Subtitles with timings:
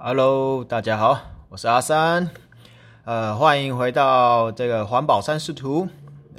[0.00, 2.30] Hello，大家好，我是阿三，
[3.04, 5.88] 呃，欢迎回到这个环保三视图。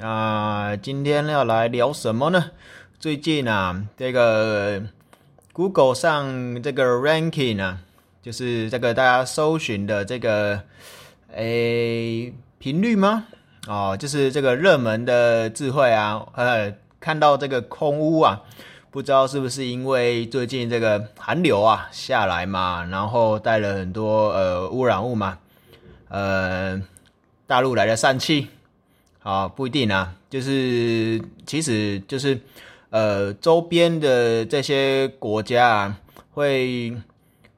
[0.00, 2.52] 啊，今天要来聊什么呢？
[2.98, 4.82] 最近啊，这个
[5.52, 7.76] Google 上这个 ranking 啊，
[8.22, 10.62] 就是这个大家搜寻的这个
[11.34, 13.26] 诶频率吗？
[13.68, 18.40] 哦，就是这个热门的智慧啊，呃，看到这个空屋啊。
[18.92, 25.38] 不知道是不是因为最近这个寒流啊下来嘛，然后带了很多呃污染物嘛，
[26.08, 26.82] 呃，
[27.46, 28.48] 大陆来的疝气，
[29.22, 32.40] 啊不一定啊，就是其实就是
[32.90, 35.96] 呃周边的这些国家啊，
[36.32, 36.92] 会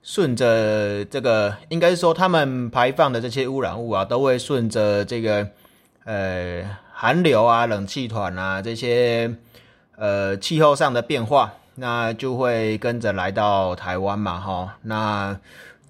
[0.02, 5.48] 顺着这个，应该是说他们排放的这些污染物啊，都会顺着这个
[6.04, 6.62] 呃
[6.92, 9.34] 寒流啊、冷气团啊这些。
[9.96, 14.78] 呃，气候上的变化，那就会跟着来到台湾嘛，哈。
[14.82, 15.38] 那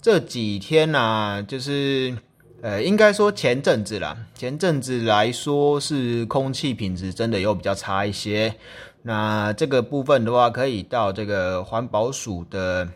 [0.02, 2.14] 这几天呢，就是
[2.60, 8.54] 呃，应该说前阵子啦，前阵子来说是空气品质真的有比较差一些。
[9.02, 12.88] 那这个部分的话，可以到这个环保署的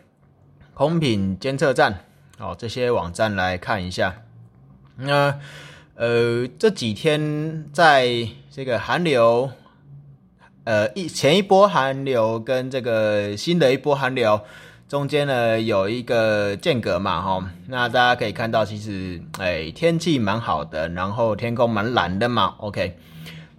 [0.73, 2.03] 空品监测站，
[2.37, 4.21] 哦，这些网站来看一下。
[4.97, 5.39] 那
[5.95, 9.49] 呃，这几天在这个寒流。
[10.67, 14.41] 呃，一前一波寒流跟这个新的一波寒流
[14.89, 22.97] 中间呢有一个间隔嘛，哈，那大家可以看到，其实哎天气蛮好的，然后天空蛮蓝的嘛，OK，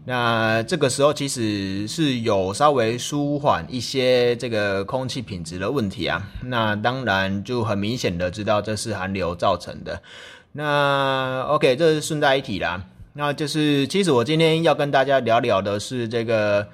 [0.04, 10.02] 那这个时候其实是有稍微舒缓一些这个空气品质的问题啊，那当然就很明显的知道这是寒流造成的，
[10.52, 16.68] 那 OK，这是顺带一提啦，那就是其实我今天要跟大家聊聊的是这个。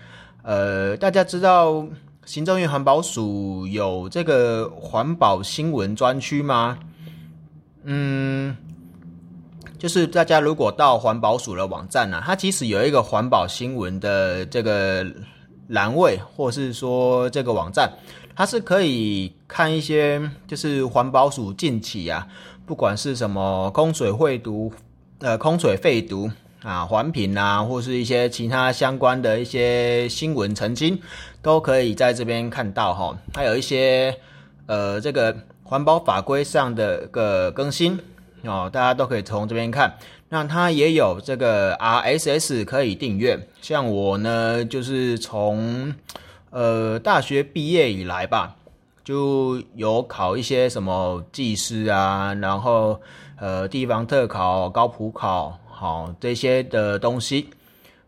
[0.44, 1.86] 呃，大家知道
[2.26, 6.78] 行政院环保署有这个环保新闻专区吗？
[7.84, 8.54] 嗯，
[9.78, 15.06] 就是大家如果到环保署的网站呢，它其实有一个环保新闻的这个
[15.68, 17.90] 栏位，或是说这个网站，
[18.36, 22.26] 它是可以看一些就是环保署近期啊，
[22.66, 24.70] 不管是什么空水废毒，
[25.20, 26.30] 呃，空水废毒。
[26.64, 30.98] 啊，环评啊，或是一些其他相关的一些新闻澄清，
[31.42, 33.14] 都可以在这边看到哈。
[33.34, 34.16] 还有一些
[34.64, 38.00] 呃，这个环保法规上的个更新
[38.44, 39.98] 哦，大家都可以从这边看。
[40.30, 43.46] 那它也有这个 RSS 可以订阅。
[43.60, 45.94] 像我呢，就是从
[46.48, 48.56] 呃大学毕业以来吧，
[49.04, 52.98] 就有考一些什么技师啊，然后
[53.36, 55.58] 呃地方特考、高普考。
[55.74, 57.50] 好，这些的东西，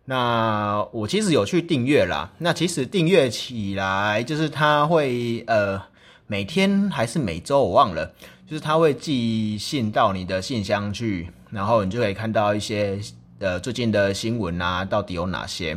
[0.05, 2.31] 那我其实有去订阅啦。
[2.39, 5.83] 那其实订阅起来，就是他会呃
[6.29, 8.07] 每天还是每周我忘了，
[8.49, 12.99] 就是他会寄信到你的信箱去，然后你就可以看到一些
[13.41, 15.77] 呃最近的新闻啊，到底有哪些。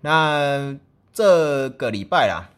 [0.00, 0.74] 那
[1.12, 2.48] 这个礼拜啦。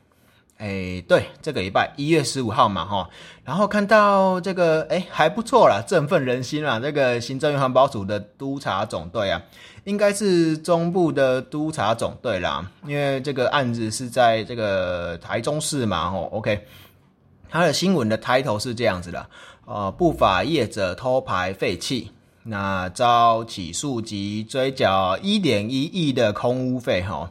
[0.58, 3.08] 哎，对，这个礼拜一月十五号嘛，哈，
[3.44, 6.80] 然后看到这个，哎，还不错啦，振奋人心啊！
[6.80, 9.41] 这个行政院环保署的督察总队啊，
[9.84, 16.66] 应该是中部的督察总队啦，因为这个案子是在这个台中市嘛，吼，OK，
[17.48, 19.28] 他的新闻的 title 是这样子的，
[19.64, 22.10] 呃，不法业者偷排废气，
[22.42, 27.30] 那遭起诉及追缴一点一亿的空屋费，哈，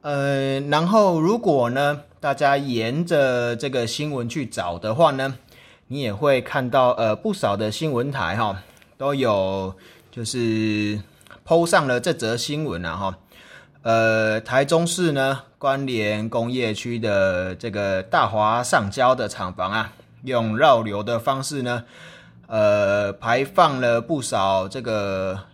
[0.00, 2.00] 呃，然后如果呢？
[2.20, 5.38] 大家沿着这个新闻去找的话呢，
[5.86, 8.62] 你也会看到呃不少的新闻台哈
[8.98, 9.74] 都有
[10.10, 11.00] 就是
[11.46, 13.18] 抛上了这则新闻啊哈，
[13.80, 21.84] 呃台中市呢关联工业区的这个大华上交的厂房啊，用绕流的方式呢，
[22.48, 25.44] 呃排放了不少这个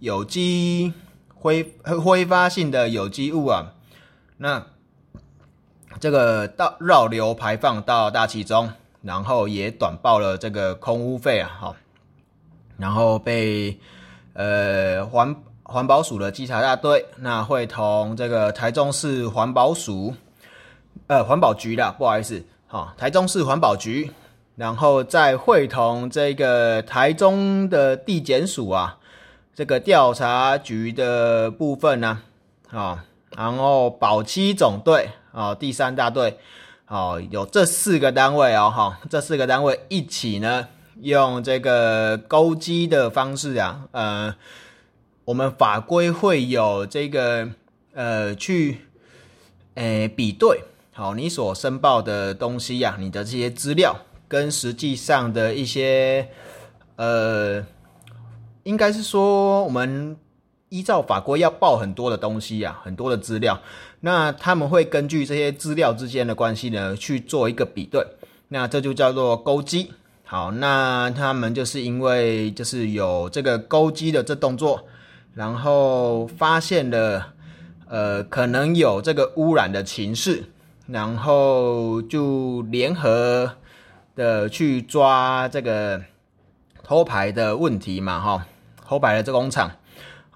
[0.00, 0.92] 有机
[1.34, 1.72] 挥
[2.04, 3.72] 挥发性的有机物啊，
[4.36, 4.66] 那。
[6.00, 8.72] 这个到绕流排放到大气中，
[9.02, 11.76] 然后也短报了这个空污费啊，哈，
[12.78, 13.78] 然后被
[14.32, 20.14] 呃环环保署的稽查大队，那会同这个台中市环保署，
[21.06, 24.10] 呃环保局的，不好意思，哈，台中市环保局，
[24.56, 28.96] 然后再会同这个台中的地检署啊，
[29.54, 32.22] 这个调查局的部分呢，
[32.70, 33.04] 啊，
[33.36, 35.10] 然后保期总队。
[35.32, 36.38] 哦，第三大队，
[36.88, 40.68] 哦，有这四个单位哦，哈，这四个单位一起呢，
[41.00, 44.34] 用这个勾稽的方式啊，呃，
[45.24, 47.48] 我们法规会有这个
[47.94, 48.86] 呃去，
[49.74, 53.96] 诶比对，好，你所申报的东西呀，你的这些资料
[54.26, 56.28] 跟实际上的一些
[56.96, 57.64] 呃，
[58.64, 60.16] 应该是说我们
[60.70, 63.60] 依照法规要报很多的东西啊，很多的资料。
[64.00, 68.06] 那他们会根据这些资料之间的关系呢，去做一个比对。
[68.48, 69.92] 那这就叫做勾稽。
[70.24, 74.84] 好，那他们就是因为就是有这个勾稽的这动作，
[75.34, 77.32] 然后发现了
[77.88, 80.44] 呃可能有这个污染的情势，
[80.86, 83.56] 然后就联合
[84.14, 86.00] 的去抓这个
[86.84, 88.46] 偷排的问题嘛，哈，
[88.86, 89.68] 偷排的这工厂。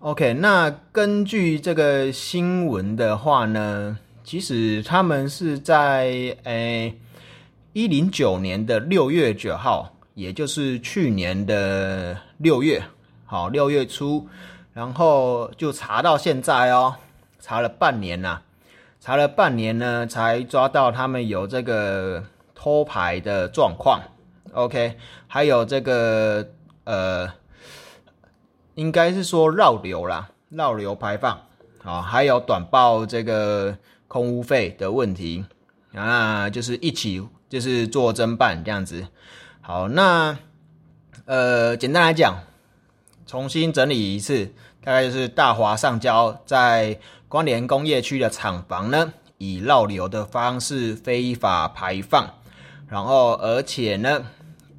[0.05, 6.95] OK，那根据这个新闻的话呢，其实他们是在诶。
[7.73, 12.83] 一零九年的六月九号，也就是去年的六月，
[13.25, 14.29] 好六月初，
[14.75, 16.97] 然后就查到现在哦，
[17.41, 18.43] 查了半年呐，
[19.01, 22.23] 查了半年呢，才抓到他们有这个
[22.55, 24.03] 偷排的状况。
[24.53, 26.47] OK，还有这个
[26.85, 27.27] 呃，
[28.75, 31.41] 应该是说绕流啦，绕流排放，
[31.82, 33.76] 好，还有短报这个
[34.09, 35.44] 空污费的问题
[35.94, 37.23] 啊，就是一起。
[37.47, 39.06] 就是做侦办这样子，
[39.61, 40.37] 好，那
[41.25, 42.43] 呃，简单来讲，
[43.29, 44.47] 重新整理一次，
[44.82, 46.99] 大概就是大华上交在
[47.29, 52.29] 关联工业区的厂房呢，以绕流的方式非法排放，
[52.88, 54.25] 然后而且呢，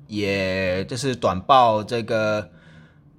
[0.08, 2.50] 也就是短报这个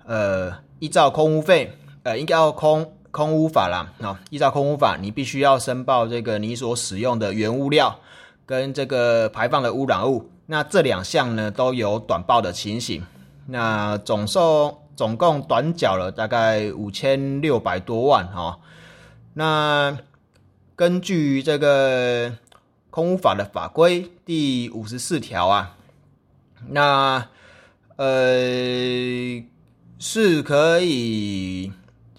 [0.05, 8.01] 呃，依照空污费，呃，应该要空空污法啦，啊，依照空污法，你必须要申报这个你所使用的原物料。
[8.49, 13.05] 跟这个排放的污染物，那这两项呢都有短报的情形，
[13.47, 18.61] 那总数总共短缴了大概五千六百多万哈。
[19.35, 19.99] 那
[20.77, 22.33] 根据这个
[22.91, 25.77] 空污法的法规第五十四条啊，
[26.69, 27.27] 那
[27.97, 29.43] 呃
[29.99, 31.73] 是可以，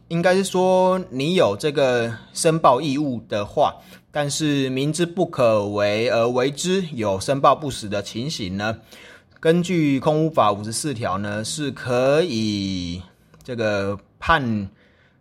[0.07, 3.75] 应该是说你有这个申报义务的话。
[4.09, 8.79] 但是明知不可为而为之，有申报不实的情形呢？
[9.39, 12.99] 根据空屋法五十四条呢，是可以
[13.43, 14.67] 这个判，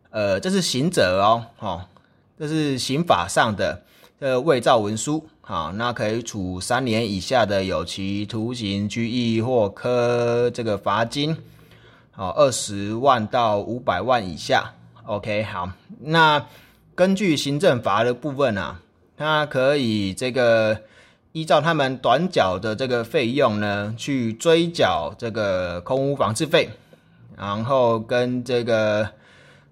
[0.08, 1.84] 呃，这是刑责哦，哦，
[2.38, 3.82] 这是刑法上的
[4.20, 11.36] 呃伪造文书，好，那可以处三年以下的有期徒刑、拘役或科这个罚金，
[12.16, 14.72] 好，二十万到五百万以下。
[15.04, 15.68] OK，好，
[16.00, 16.46] 那
[16.94, 18.80] 根据行政罚的部分啊。
[19.18, 20.78] 他可以这个
[21.32, 26.68] 依照他们短缴的这个费用呢，去追缴这个空屋防治费，
[27.34, 29.08] 然后跟这个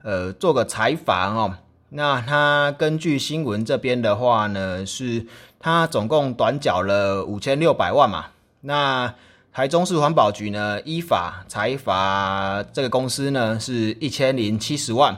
[0.02, 1.58] 呃做个采访哦。
[1.90, 5.26] 那他根据新闻这边的话呢，是
[5.58, 8.26] 他总共短缴了五千六百万嘛。
[8.62, 9.14] 那
[9.54, 15.16] 台中市环保局呢，依法裁罚这个公司呢是一千零七十万，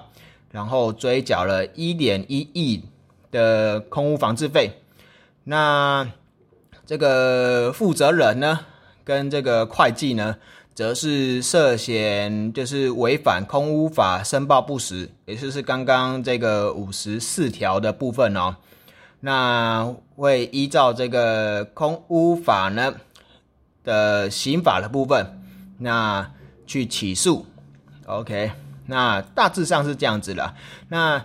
[0.52, 2.84] 然后追缴了一点一亿。
[3.32, 4.70] 的空屋防治费，
[5.44, 6.08] 那
[6.86, 8.60] 这个负责人呢，
[9.04, 10.36] 跟这个会计呢，
[10.74, 18.56] 则是涉嫌就是违反空屋法申报不实，也就是刚刚这个五十四条的部分哦。
[19.20, 22.94] 那会依照这个空屋法呢
[23.86, 25.40] 的刑法的部分，
[25.78, 26.30] 那
[26.66, 27.46] 去起诉。
[28.04, 28.50] OK，
[28.86, 30.54] 那大致上是这样子了。
[30.88, 31.24] 那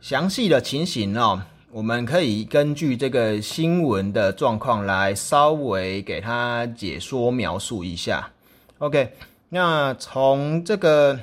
[0.00, 1.42] 详细的情形哦，
[1.72, 8.30] 我们可以根据这个新闻的状况来稍微给他解说描述一下。
[8.78, 9.14] OK，
[9.48, 11.18] 那从这个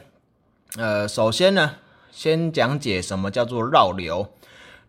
[0.78, 1.72] 呃，首先呢，
[2.12, 4.28] 先讲解什么叫做绕流。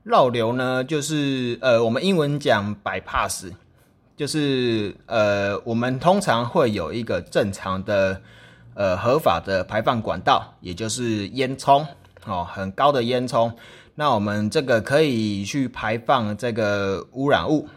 [0.05, 3.53] 绕流呢，就是呃，我们英文讲 bypass，
[4.23, 8.23] 就是呃，我们通常会有一个正常的
[8.75, 11.85] 呃合法的排放管道，也就是烟囱
[12.25, 13.53] 哦，很高的烟囱。
[13.97, 17.69] 那我们这个可以去排放这个污染物，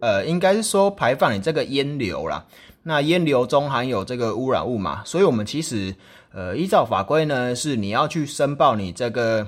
[0.00, 2.46] 呃，应该是说排放你这个烟流啦。
[2.84, 5.94] 那烟流中含有这个污染物嘛，所以我们其实
[6.32, 9.46] 呃依照法规呢，是你要去申报你这个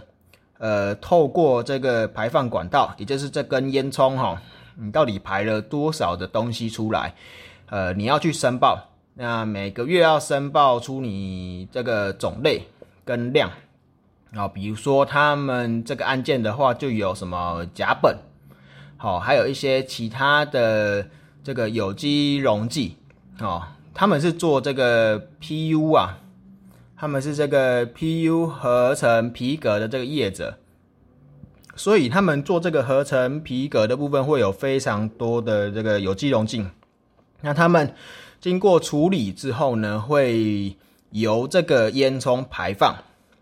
[0.58, 4.42] 呃透过这个排放管道，也就是这根烟囱哈，
[4.82, 7.14] 你到底排了多少的东西出来？
[7.66, 12.66] 呃，你要去申报，那每个月要申报出你这个种类
[13.04, 13.50] 跟量。
[14.34, 18.14] 啊，比如说他们这个案件的话，就有什么甲苯，
[18.96, 21.04] 好，还有一些其他的
[21.42, 22.96] 这个有机溶剂，
[23.40, 23.60] 哦，
[23.92, 26.20] 他们是做这个 PU 啊，
[26.96, 30.59] 他们是这个 PU 合成皮革的这个业者，
[31.80, 36.62] 所以他们做这个合成皮革的部分会有非常多的这个有机溶剂，
[37.40, 37.94] 那他们
[38.38, 40.76] 经过处理之后呢，会
[41.12, 42.94] 由这个烟囱排放。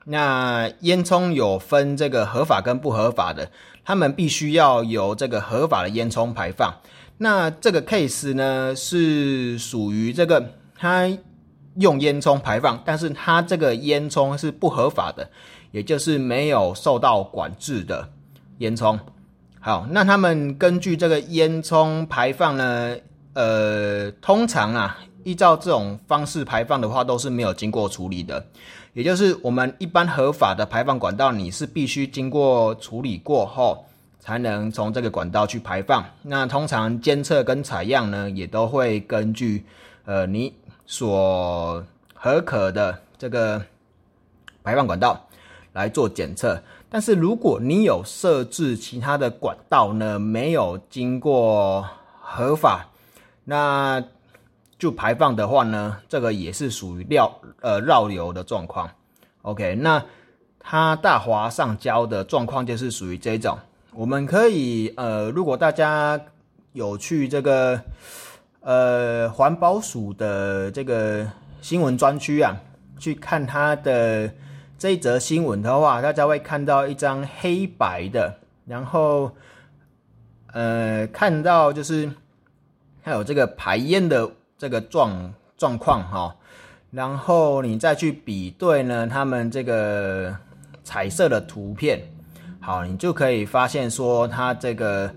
[0.04, 3.50] 那烟囱有分这个合法跟不合法的，
[3.84, 6.72] 他们必须要由这个合法的烟囱排放。
[7.16, 11.10] 那这个 case 呢，是属于这个他
[11.74, 15.28] 用烟囱排放，但是他这个烟囱是不合法的，
[15.72, 18.08] 也就是没有受到管制的
[18.58, 18.98] 烟囱。
[19.60, 22.96] 好，那他们根据这个烟囱排放呢，
[23.32, 28.46] 呃，通常啊，依照这种方式排放的话，都是没有经过处理的。
[28.94, 33.84] 也就是我们一般合法的排放管道，你是必须经过处理过后，
[34.20, 36.04] 才能从这个管道去排放。
[36.22, 39.64] 那通常监测跟采样呢，也都会根据
[40.04, 40.54] 呃你
[40.86, 41.84] 所
[42.14, 43.60] 合可的这个
[44.62, 45.28] 排放管道
[45.72, 46.60] 来做检测。
[46.90, 51.86] 但是如果你有设置其他的管道呢，没有经过
[52.20, 52.86] 合法，
[53.44, 54.02] 那
[54.78, 58.90] 就排放的话呢，这个也是属于绕呃绕流的状况。
[59.42, 60.02] OK，那
[60.60, 63.58] 它大华上胶的状况就是属于这种。
[63.92, 66.20] 我们可以呃，如果大家
[66.72, 67.80] 有去这个
[68.60, 71.26] 呃环保署的这个
[71.60, 72.56] 新闻专区啊，
[72.98, 74.32] 去看它的
[74.78, 79.30] 这一则新闻的话，大家会看到一张黑白的，然后
[80.52, 82.10] 呃看到就是
[83.02, 84.30] 还有这个排烟的。
[84.60, 86.34] 这个状状况哈，
[86.90, 90.36] 然后你再去比对呢，他们这个
[90.82, 92.02] 彩色的图片，
[92.58, 95.08] 好，你就可以发现说，它这个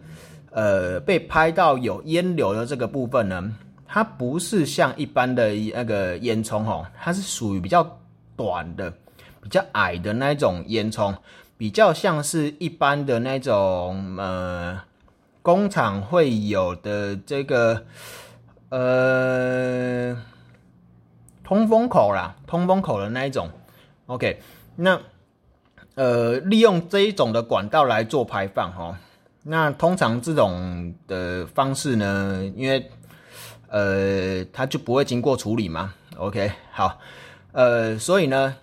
[0.52, 3.52] 呃被拍到有烟流的这个部分呢，
[3.88, 7.84] 它不是像一般的那个烟囱哦，它是属于比较
[8.36, 8.94] 短的、
[9.42, 11.16] 比较矮的那种烟囱，
[11.58, 14.82] 比较像是一般的那种呃
[15.42, 17.86] 工厂会有的这个。
[18.74, 20.16] 呃，
[21.44, 23.50] 通风口啦，通风口的那一种
[24.06, 24.40] ，OK，
[24.78, 24.98] 那
[25.96, 28.98] 呃，利用这一种的管道来做排放哈，
[29.44, 32.90] 那通常这种的方式呢，因为
[33.68, 36.98] 呃，它就不会经过处理嘛，OK，好，
[37.52, 38.56] 呃，所以呢，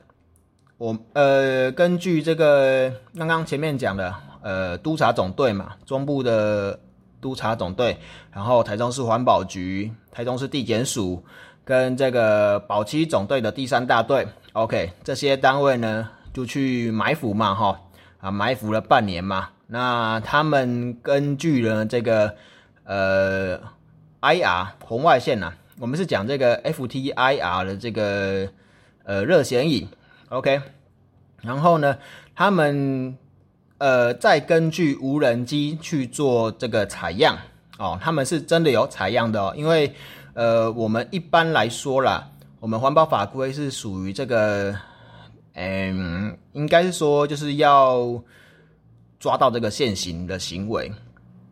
[0.78, 6.78] 我呃，根据这个刚刚前面讲的，呃，督察总队嘛，中部的。
[7.20, 7.98] 督察总队，
[8.30, 11.20] 然后台中市环保局、台中市地检署
[11.64, 17.80] 跟这个保期总队的第三大队，OK，这些单位呢就去埋伏嘛，哈
[18.20, 19.48] 啊，埋伏了半年嘛。
[19.66, 22.32] 那他们根据了这个
[22.84, 23.58] 呃
[24.20, 28.48] IR 红外线呐，我们是讲这个 FTIR 的这个
[29.02, 29.88] 呃热显影
[30.30, 30.60] ，OK，
[31.42, 31.98] 然后呢，
[32.34, 33.16] 他们。
[33.80, 37.38] 呃，再根据无人机去做这个采样
[37.78, 39.54] 哦，他们是真的有采样的哦。
[39.56, 39.94] 因为
[40.34, 44.74] 呃，我们一般来说啦，我们环保法规是属于这个，
[45.54, 48.20] 嗯，应该是说就是要
[49.20, 50.90] 抓到这个现行的行为，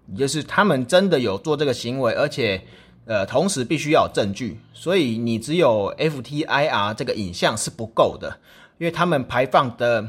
[0.08, 2.60] 也就是他们真的有做这个行为，而且
[3.04, 8.40] 呃，同时必须要有证据，所以你只有 FTIR 这个影像是不够的，
[8.78, 10.08] 因为他们排放的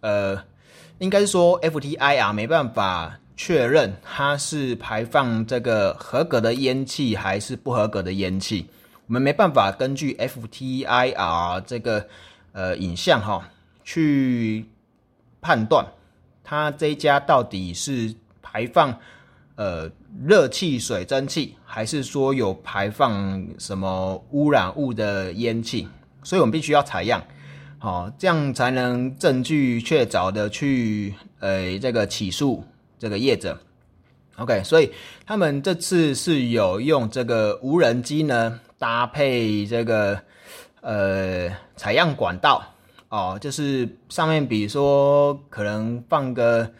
[0.00, 0.42] 呃。
[1.00, 8.66] 应该是说，FTIR 没办法确认它是排放这个合格的烟气还是不合格的烟气。
[9.06, 12.04] 我们没办法根据 FTIR 这个
[12.50, 13.48] 呃影像哈
[13.84, 14.66] 去
[15.40, 15.86] 判断
[16.42, 18.98] 它这家到底是排放
[19.54, 19.88] 呃
[20.26, 25.86] 热气、水蒸气，还是说有排放什么污染物的烟气。
[26.24, 27.22] 所以我们必须要采样。
[27.80, 32.64] 好，这样才能证据确凿的去，呃，这个起诉
[32.98, 33.56] 这个业者。
[34.36, 34.92] OK，所以
[35.24, 40.20] 他们这次是有用这个无人机呢，搭配这个
[40.80, 42.64] 呃采样管道
[43.10, 46.72] 哦，就是上面比如说可能放个，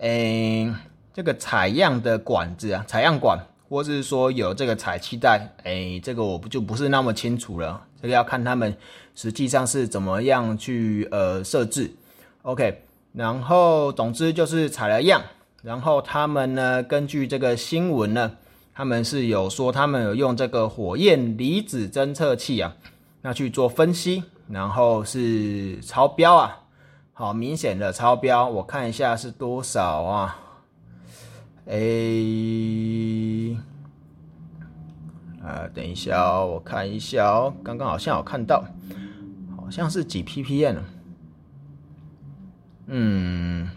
[0.00, 0.72] 诶，
[1.14, 3.38] 这个采样的管子啊，采样管，
[3.68, 8.76] 或是说有这个采气袋，诶，这个我不就不是那么清楚了，这个要看他们。
[9.18, 11.90] 实际上是怎么样去呃设置
[12.42, 12.82] ，OK，
[13.14, 15.22] 然后总之就是采了样，
[15.62, 18.32] 然后他们呢根据这个新闻呢，
[18.74, 22.74] 他们是有说他们有用这个火焰离子侦测器啊，
[23.22, 26.58] 那去做分析，然后是超标啊，
[27.14, 30.38] 好明显的超标，我看一下是多少啊？
[31.66, 33.56] A，
[35.42, 38.64] 啊，等一下哦，我看一下哦，刚刚好像有看到。
[39.56, 40.76] 好像是几 ppm
[42.86, 43.68] 嗯，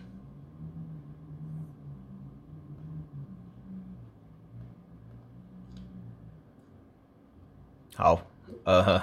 [7.96, 8.22] 好，
[8.66, 9.02] 呃，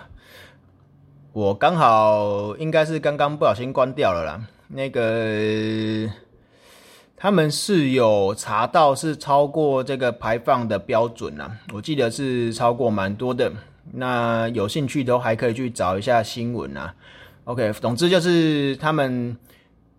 [1.33, 4.47] 我刚好应该是刚刚不小心关掉了啦。
[4.69, 6.09] 那个
[7.17, 13.51] 他们是有查到是超过这个排放的标准啦，我记得是超过蛮多的。
[13.93, 16.95] 那有兴趣都还可以去找一下新闻啊。
[17.45, 19.37] OK，总之就是他们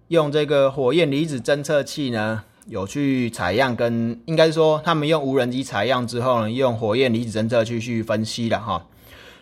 [0.09, 2.43] 用这个火焰离子侦测器呢。
[2.69, 8.85] 有去采样，跟应该说他们用无人机采样之后呢，用火焰离子侦测器去分析了哈。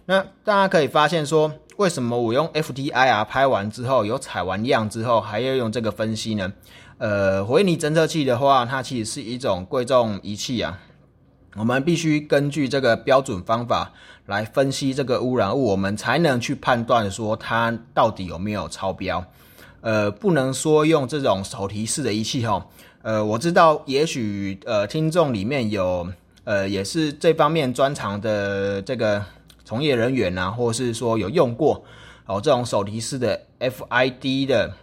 [0.05, 6.53] 那大家可以发现说，为什么我用 FTIR 拍完之后，有采完样之后，还要用这个分析呢？
[6.98, 10.80] 呃，火焰离子侦测器的话，它其实是一种贵重仪器啊。
[11.56, 13.92] 我们必须根据这个标准方法
[14.25, 19.25] 来分析这个污染物，我们才能去判断说它到底有没有超标。
[19.82, 22.66] 呃，不能说用这种手提式的仪器哈。
[23.02, 26.08] 呃，我知道，也许呃，听众里面有
[26.44, 29.24] 呃，也是这方面专长的这个
[29.64, 31.84] 从业人员呐，或是说有用过
[32.25, 34.74] 哦这种手提式的 FID 的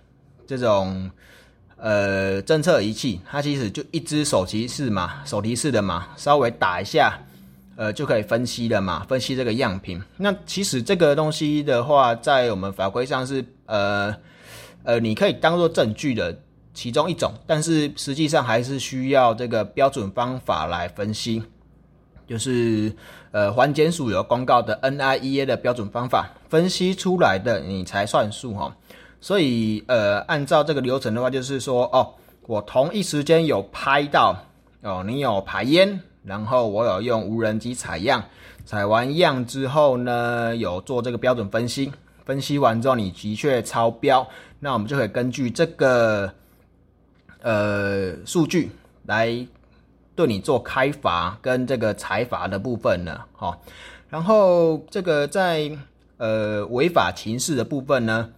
[0.47, 1.11] 这种
[1.82, 7.18] 呃侦测仪器，它其实就一只手提式嘛，手提式的嘛，稍微打一下，
[7.76, 10.00] 呃，就可以分析了嘛，分析这个样品。
[10.16, 14.14] 那其实这个东西的话，在我们法规上是呃
[14.84, 16.38] 呃，你可以当做证据的。
[16.74, 21.42] 其中一种，但是实际上还是需要这个标准方法来分析，
[22.26, 22.90] 就是
[23.30, 28.74] 呃环检署有公告的 NIEA 的标准方法分析出来的，你才算数哈。
[29.22, 32.12] 所以呃按照这个流程的话，就是说哦，
[32.46, 34.36] 我同一时间有拍到
[34.82, 38.22] 哦，你有排烟，然后我有用无人机采样，
[38.66, 41.90] 采完样之后呢，有做这个标准分析，
[42.26, 44.28] 分析完之后你的确超标，
[44.60, 46.30] 那我们就可以根据这个。
[47.44, 48.70] 呃，数据
[49.04, 49.44] 来
[50.14, 53.58] 对你做开罚跟这个裁罚的部分呢，哈，
[54.08, 55.68] 然后这个在
[56.18, 58.30] 呃违法情事的部分呢，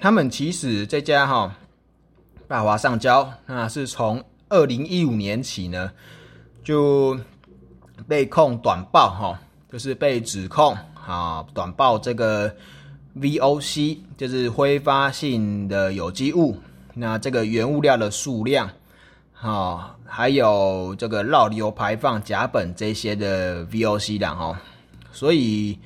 [0.00, 1.54] 他们其实这家哈
[2.48, 5.92] 大华上交，那是从二零一五年起呢
[6.64, 7.20] 就
[8.08, 9.38] 被控短报哈，
[9.70, 10.74] 就是被指控
[11.06, 12.50] 啊短报这个
[13.14, 16.56] VOC 就是挥发性的有机物。
[16.94, 18.70] 那这个原物料的数量，
[19.32, 24.58] 好，还有这个绕流排放甲苯这些的 VOC 量哈，
[25.12, 25.78] 所以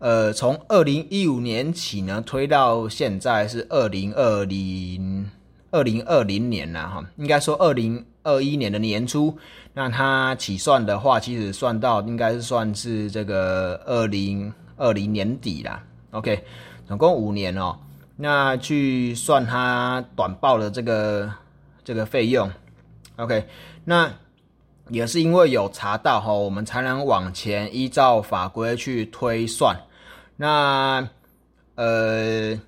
[0.00, 5.30] 呃，从二零一五年起呢，推到现在是二零二零
[5.70, 9.36] 二零二零年了哈，应该说二零二一年的年初，
[9.74, 15.84] 那它起算的话，其实算到应该是算是这个二零二零年底啦。
[16.12, 16.42] OK，
[16.88, 17.76] 总共五年哦。
[18.16, 21.30] 那去算它短报的这个
[21.84, 22.50] 这个费用
[23.16, 23.46] ，OK，
[23.84, 24.10] 那
[24.88, 29.78] 也是因为有查到哈，我们才能往前依照法规去推算。
[30.40, 31.06] 那
[31.74, 32.58] 呃，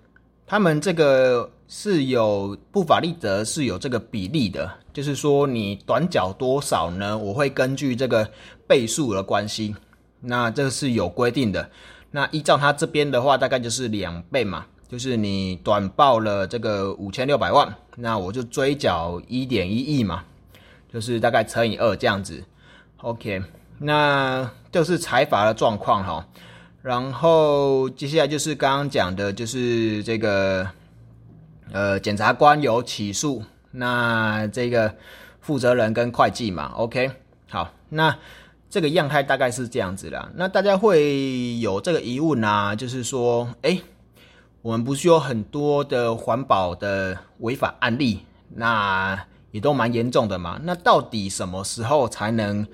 [0.47, 7.17] 他们这个是有不法利得是有这个比例的，就是说你短缴多少呢？
[7.17, 8.31] 我会根据这个
[8.67, 9.75] 倍数的关系，
[10.21, 11.71] 那这个是有规定的。
[12.11, 14.67] 那依照他这边的话，大概就是两倍嘛。
[14.87, 20.23] 就是你短报了这个五千六百万，那我就追缴一点一亿嘛，
[20.93, 22.45] 就是大概乘以二这样子。
[22.99, 23.43] OK，
[23.79, 26.29] 那就是财阀的状况哈。
[26.83, 30.69] 然后接下来就是刚刚讲的，就是这个
[31.73, 34.95] 呃检察官有起诉，那这个
[35.41, 36.73] 负责人跟会计嘛。
[36.75, 37.11] OK，
[37.49, 38.19] 好，那
[38.69, 40.33] 这个样态大概是这样子的。
[40.35, 43.81] 那大家会有这个疑问啊，就是说，哎。
[44.61, 50.61] 我们不是有很多的环保的违法案例，那也都蛮严重的嘛。
[50.63, 52.65] 那到底什么时候才能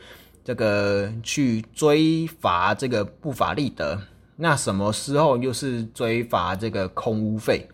[0.49, 4.01] 这个去追罚这个不法利得？
[4.35, 7.69] 那什么时候又是追罚这个空屋费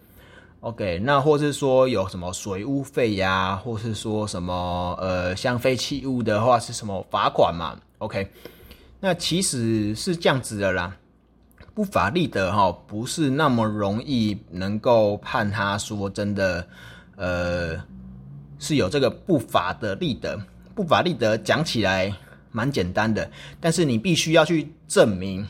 [0.58, 8.28] ？OK，那或是说有什么水污费呀，或是说什么呃像废弃物的话是什么罚款嘛？OK，
[8.98, 10.96] 那其实是这样子的啦。
[11.74, 16.66] 不法利得哈，不是那么容易能够判他说真的，
[17.14, 17.76] 呃，
[18.58, 20.36] 是有这个不法的利得。
[20.74, 22.12] 不法利得讲起来
[22.54, 23.28] 蛮简单的，
[23.60, 25.44] 但是你必须要去证明，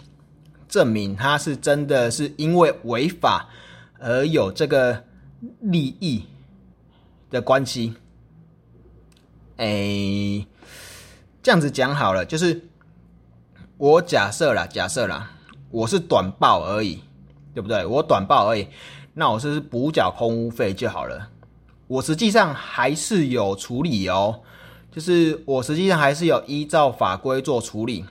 [0.67, 3.51] 证明他是真的是因为违法
[3.99, 5.05] 而有这个
[5.61, 6.25] 利益
[7.31, 7.93] 的关系。
[9.59, 10.47] 哎，
[11.43, 12.62] 这样子讲好了，就是
[13.77, 15.31] 我假设啦，假设啦。
[15.71, 17.01] 我是短报而已，
[17.53, 17.85] 对不对？
[17.85, 18.69] 我短报而已，
[19.12, 21.31] 那我是补缴空屋费就好了。
[21.88, 24.40] 我实际上还是有处理哦，
[24.94, 28.04] 就是我实际上还是有依照法规做处理，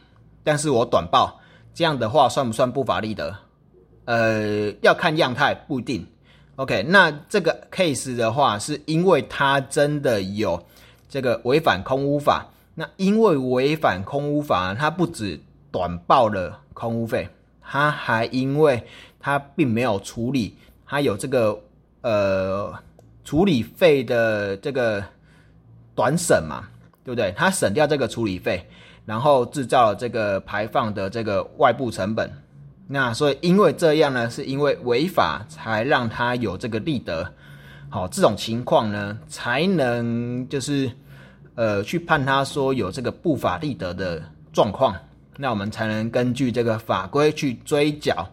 [0.43, 1.39] 但是我短报，
[1.73, 3.33] 这样的话算不算不法利得？
[4.03, 6.05] 呃，要看样态，不一定。
[6.57, 10.61] OK，那这个 case 的话，是因为他真的有
[11.07, 12.45] 这个违反空屋法。
[12.75, 15.39] 那因为违反空屋法，他不止
[15.71, 17.29] 短报了空屋费，
[17.61, 18.83] 他还因为
[19.21, 21.57] 他并没有处理，他有这个
[22.01, 22.73] 呃
[23.23, 25.01] 处理费的这个
[25.95, 26.65] 短审嘛，
[27.03, 27.33] 对不对？
[27.35, 28.65] 它省掉这个处理费，
[29.05, 32.31] 然后制造了这个排放的这个外部成本。
[32.87, 37.33] 那所以因为这样呢，是因为违法才让他有这个利得，
[37.89, 40.91] 好，这种情况呢，才能就是
[41.55, 44.95] 呃去判他说有这个不法利得的状况，
[45.37, 48.29] 那我们才能根据这个法规去追缴，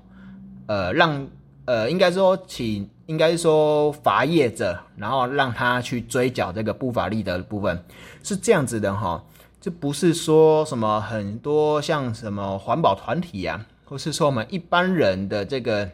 [0.66, 1.26] 呃，让
[1.64, 7.84] 呃应该说请应该说罚业者，然后让他去追缴这个不法利得的部分，
[8.22, 9.24] 是这样子的哈，
[9.60, 13.66] 这不是说什么很多像什么环保团体呀。
[13.84, 15.90] 或是说我们一般人的这个，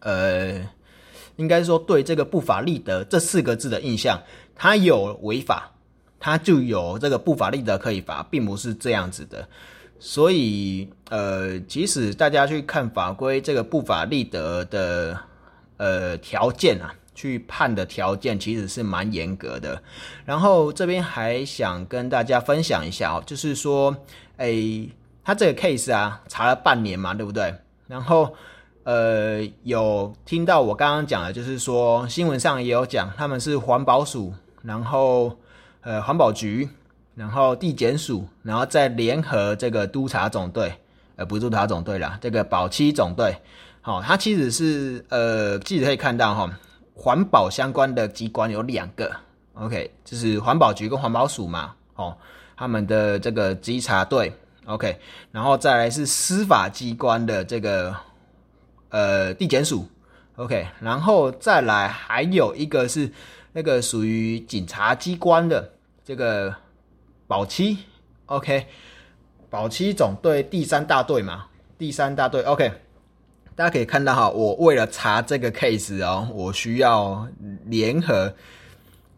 [0.00, 0.68] 呃，
[1.36, 4.20] 应该说对这个不法利得这四个字的印象，
[4.56, 5.70] 它有违法，
[6.18, 9.48] 它就有这个不法利得可以罚，并不是这样子的。
[9.98, 15.18] 所以，呃，即使大家去看法规，这个不法利德的
[15.76, 19.82] 呃条件啊，去判的条件其实是蛮严格的。
[20.24, 23.96] 然后这边还想跟大家分享一下哦，就是说，
[24.36, 24.88] 哎。
[25.24, 27.54] 他这个 case 啊，查了半年嘛，对不对？
[27.86, 28.34] 然后，
[28.84, 34.32] 呃，有听到我刚刚讲的，就是说新闻上也有讲，他们是环保署，
[34.62, 35.36] 然后
[35.82, 36.66] 呃环保局，
[37.18, 40.72] 然后地检署，然后再联合这个督察总队，
[41.16, 43.34] 呃，不是督察总队啦，这个保期总队。
[43.80, 46.48] 好，它其实是呃，记者可以看到哈，
[46.94, 49.10] 环保相关的机关有两个
[49.54, 52.16] ，OK，就是环保局跟环保署嘛，哦，
[52.56, 54.32] 他们的这个稽查队。
[54.66, 55.00] OK，
[55.32, 57.96] 然后再来是司法机关的这个
[58.90, 59.88] 呃地检署
[60.36, 63.10] ，OK，然后再来还有一个是
[63.52, 65.68] 那个属于警察机关的
[66.04, 66.54] 这个
[67.28, 67.78] 保期
[68.24, 68.66] ，OK，
[69.50, 71.44] 保期总队第三大队嘛，
[71.76, 72.72] 第三大队，OK，
[73.54, 77.28] 大家可以看到哈，我为了查这个 case 哦，我需要
[77.66, 78.34] 联合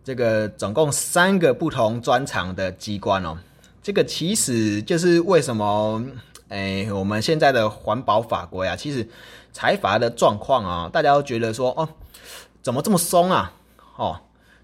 [0.02, 3.38] 这个总共三个不同专长的机关哦。
[3.80, 6.04] 这个其实就是为什么，
[6.48, 9.08] 哎，我们现在的环保法规啊，其实
[9.52, 11.88] 财阀的状况啊，大家都觉得说，哦，
[12.60, 13.52] 怎么这么松啊？
[13.94, 14.20] 哦，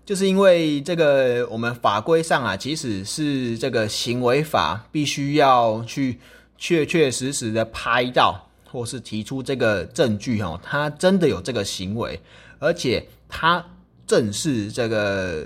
[0.07, 6.21] 就是因为这个我们法规上啊，其实是这个行为法必须要去
[6.57, 12.21] 确确实实的拍到，或是提出这个证据哦，他真的有这个行为，
[12.61, 13.67] 而且他
[14.07, 15.45] 正是这个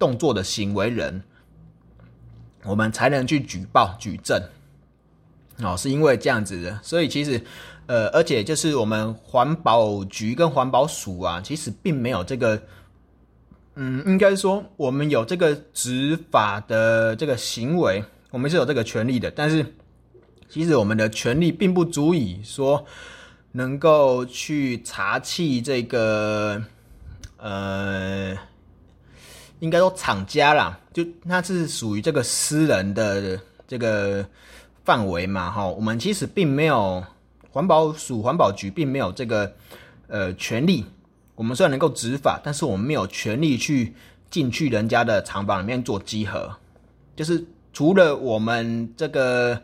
[0.00, 1.22] 动作的行为人。
[2.64, 4.40] 我们才能去举报举证，
[5.58, 7.40] 哦，是因为这样子的，所以其实，
[7.86, 12.62] 呃，而且就是我们环保局跟环保署啊，其实并没有这个，
[13.74, 19.74] 嗯，应该说我们有这个执法的这个行为，我们是有这个权利的，但是
[20.48, 22.84] 其实我们的权利并不足以说
[23.52, 26.62] 能够去查弃这个，
[27.38, 28.36] 呃。
[29.60, 34.26] 应该说厂家啦，就它是属于这个私人的这个
[34.84, 37.00] 范围嘛，哈，我们其实并没有
[37.48, 39.54] 环保署、环保局并没有这个
[40.08, 40.84] 呃权利。
[41.34, 43.94] 我们虽然能够执法，但是我们没有权利去
[44.30, 46.50] 进去人家的厂房里面做集合。
[47.14, 49.60] 就是除了我们这个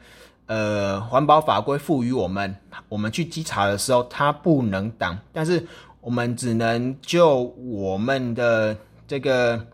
[0.46, 2.54] 呃环保法规赋予我们，
[2.88, 5.66] 我们去稽查的时候，它不能挡，但是
[6.00, 8.76] 我们只能就我们的
[9.07, 9.66] 这个。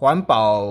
[0.00, 0.64] 环保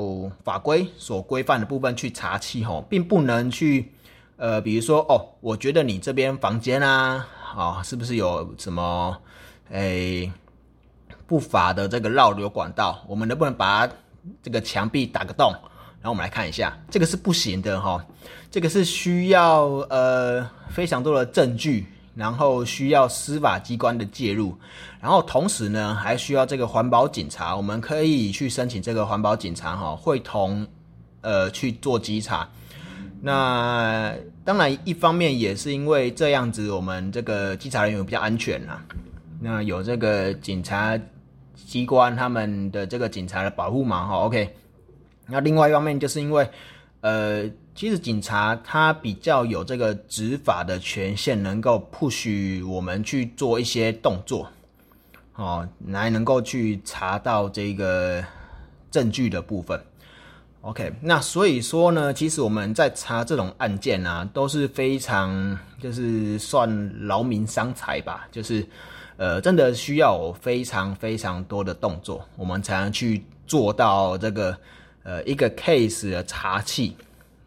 [0.44, 3.92] 法规所规范的部分去查气候，并不能去，
[4.38, 9.16] 呃，比如说哦，我觉得你这边房间啊，啊，是不是有什么，
[9.70, 10.32] 诶，
[11.30, 13.02] 不法的这个绕流管道？
[13.08, 13.88] 我们能不能把
[14.44, 15.52] 这个墙壁打个洞？
[16.02, 18.04] 然后我们来看一下，这个是不行的哈，
[18.52, 21.86] 这个是需要呃非常多的证据。
[22.16, 24.54] 然后需要司法机关的介入，
[25.00, 27.56] 然后同时呢，还需要这个环保警察。
[27.56, 30.68] 我们可以去申请这个环保警察哈，会同
[31.22, 32.50] 呃去做稽查。
[33.22, 34.14] 那
[34.44, 38.84] 当然，一方面也是因为这样子，我们这个稽查人员比较安全啦。
[39.40, 41.00] 那有这个警察
[41.66, 44.16] 机关他们的这个警察的保护嘛哈。
[44.26, 44.56] OK。
[45.28, 46.50] 那另外一方面，就是因为
[47.02, 47.50] 呃。
[47.76, 54.50] 其实警察他比较有这个执法的权限，能够 push 我们去做一些动作，
[55.36, 58.22] 哦，来能够去查到这个
[58.92, 59.82] 证据的部分。
[60.60, 68.68] OK，那所以说呢，其实我们在查这种案件啊，都是非常就是算劳民伤财吧，就是
[69.20, 74.58] 呃，真的需要非常非常多的动作，我们才能去做到这个
[75.04, 76.96] 呃一个 case 的查气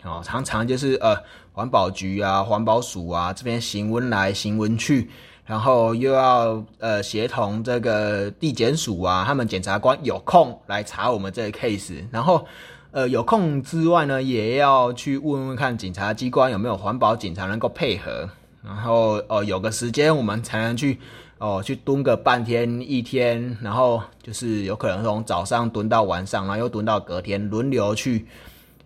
[0.03, 1.17] 哦，常常就是呃
[1.55, 5.09] 环保局啊、环保署啊这边行文来行文去，
[5.47, 12.47] 然后又要呃协同这个地检署啊，他们检察官有空来查我们这个 case，然后。
[12.95, 18.29] 呃，有空之外呢，也要去问问看警察机关有没有环保警察能够配合，
[18.63, 21.01] 然后呃有个时间我们才能去
[21.43, 28.27] 哦去蹲个半天一天，然后就是有可能从早上蹲到晚上，然后又蹲到隔天，轮流去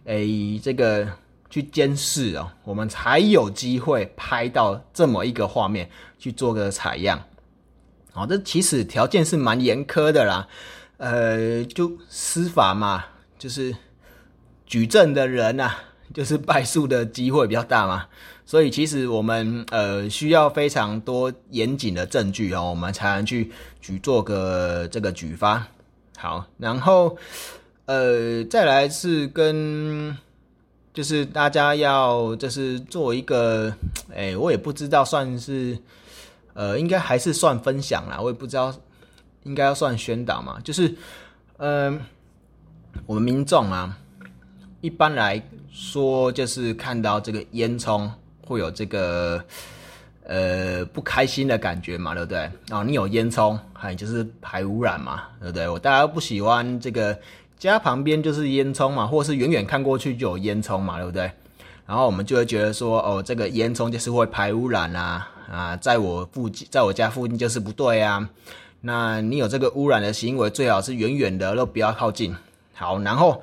[0.05, 1.07] 诶这个
[1.51, 7.23] 去监视哦，我们才有机会拍到这么一个画面去做个采样。
[8.13, 10.49] 好，这其实条件是蛮严苛的啦，
[10.97, 13.05] 呃，就司法嘛，
[13.39, 13.77] 就是。
[14.69, 15.71] 举证的人呐，
[16.13, 18.07] 就是败诉的机会比较大嘛，
[18.47, 25.67] 所以其实我们呃需要非常多严谨的证据哦，我们才能去举做个这个举发。
[26.17, 27.19] 好，然后
[27.87, 30.17] 呃再来是跟
[30.95, 33.75] 就是大家要就是做一个，
[34.15, 35.77] 哎，我也不知道算是
[36.55, 38.73] 呃应该还是算分享啦，我也不知道
[39.43, 40.95] 应该要算宣导嘛，就是
[41.57, 42.01] 嗯
[43.05, 43.99] 我们民众啊。
[44.83, 48.09] 一般来说，就是看到这个烟囱
[48.47, 49.43] 会有这个
[50.25, 52.51] 呃不开心的感觉嘛，对不对？
[52.71, 55.69] 啊，你有烟囱，还就是排污染嘛，对不对？
[55.69, 57.19] 我大家不喜欢这个
[57.59, 61.31] 家旁边就是烟囱嘛，或者是远远看过去就有烟囱嘛，对不对？
[61.87, 68.29] 然后我们就会觉得说，哦，这个烟囱就是会排污染啊，啊，在我附近，在我家附近就是不对啊。
[68.81, 72.35] 那你有这个污染的行为，最好是远远的都不要靠近。
[72.75, 73.43] 好，然后。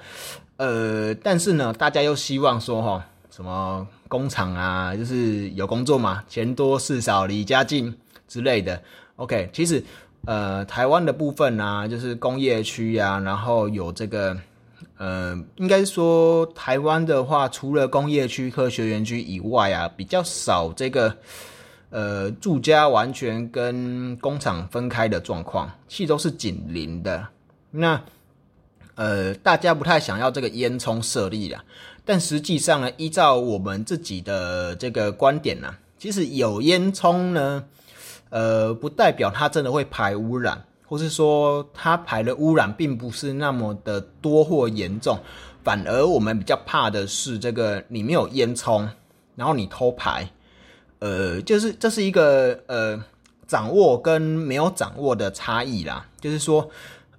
[0.57, 7.93] 呃，但是呢，大家又希望说哈，什么工厂啊，就是有工作嘛，钱多事少离家近
[8.27, 8.81] 之类的。
[9.15, 9.83] OK，其实
[10.25, 14.37] 呃，台湾的部分呢，就是工业区呀，然后有这个
[14.97, 21.15] 呃，应该说台湾的话，除了工业区、科学园区以外啊，比较少这个
[21.89, 27.27] 呃住家完全跟工厂分开的状况，其实都是紧邻的。
[27.69, 28.01] 那
[28.95, 31.63] 呃，大家不太想要这个烟囱设立啊，
[32.05, 37.63] 但实际上呢，依照我们自己的这个观点呢，其实有烟囱呢，
[38.29, 45.17] 呃，不代表它真的会排污染，或是说它排的污染并不是那么的多或严重，
[45.63, 48.87] 反而我们比较怕的是这个你没有烟囱，
[49.35, 50.29] 然后你偷排，
[50.99, 53.03] 呃，就是这是一个呃
[53.47, 56.69] 掌握跟没有掌握的差异啦，就是说。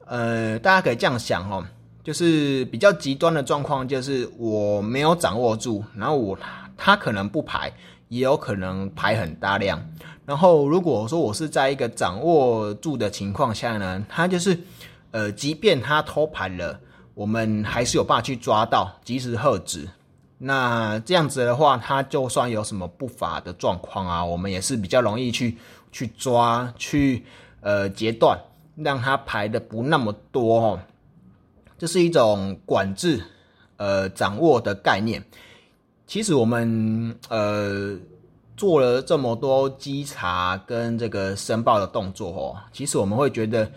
[0.06, 1.64] 呃，大家可以这样想哦，
[2.04, 6.38] 就是比较极端的状况，就是我没有掌握住，然后我
[6.76, 7.72] 他可能不排，
[8.08, 9.82] 也有可能排很大量。
[10.26, 14.56] 然后如果说我是在一个掌握住的情况下呢，他就是
[15.12, 16.78] 呃，即便他偷排了，
[17.14, 19.88] 我们还是有办法去抓到，及时喝止。
[20.36, 25.56] 那这样子的话，他就算有什么不法的状况啊，我们也是比较容易去
[25.90, 27.24] 去抓，去
[27.62, 28.38] 呃截断。
[28.76, 30.80] 让他排的不那么多哦，
[31.76, 33.22] 这是一种管制，
[33.76, 35.24] 呃，掌握的概念。
[36.06, 37.96] 其实我们呃
[38.56, 43.70] 做了这么多稽查跟这个申报的动作哦，其实我们会觉得，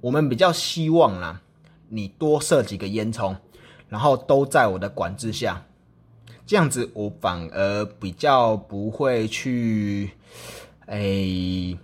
[0.00, 1.40] 我们比较希望啦，
[1.88, 3.36] 你多设几个烟囱，
[3.88, 5.64] 然后都在我的管制下，
[6.46, 10.10] 这样子我反而比较不会去，
[10.86, 11.78] 哎。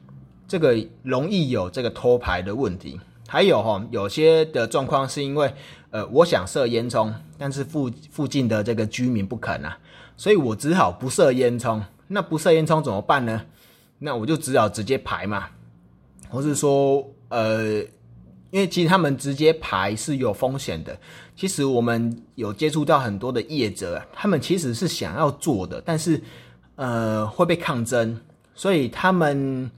[0.49, 3.01] 这个容易有这个偷排的问题，
[3.33, 5.51] 还有哈，有些的状况是因为，
[5.89, 9.79] 呃，我想设烟囱，但是附附近的这个居民不肯啊，
[10.19, 11.81] 所以我只好不设烟囱。
[12.09, 13.41] 那不设烟囱怎么办呢？
[14.01, 15.49] 那我就只好直接排嘛，
[16.29, 17.79] 或是说，呃，
[18.51, 20.95] 因为其实他们直接排是有风险的。
[21.35, 26.21] 其实我们有接触到很多的业者，他们其实是想要做的，但是
[26.77, 28.21] 呃会被抗争，
[28.55, 29.71] 所以他们。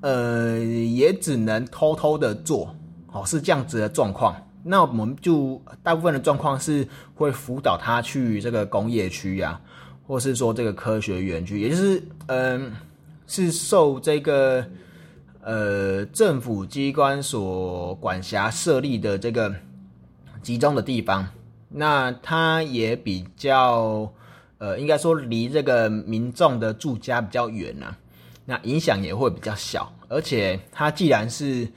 [0.00, 2.74] 呃，也只能偷偷的做，
[3.12, 4.34] 哦，是这样子的状况。
[4.62, 9.60] 那我们就大部分的状况是会辅导他去这个工业区呀，
[10.06, 12.72] 或是说这个科学园区，也就是嗯，
[13.26, 14.64] 是受这个
[15.42, 19.54] 呃政府机关所管辖设立的这个
[20.42, 21.26] 集中的地方。
[21.68, 24.12] 那它也比较
[24.58, 27.96] 呃，应该说离这个民众的住家比较远呐。
[28.50, 31.68] 那影响也会比较小，而且它既然是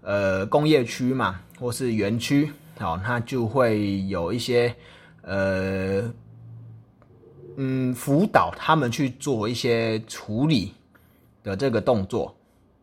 [0.00, 4.72] 呃工业区嘛，或是园区，好，它就会有一些
[5.22, 6.08] 呃
[7.56, 10.72] 嗯辅导他们去做一些处理
[11.42, 12.32] 的这个动作。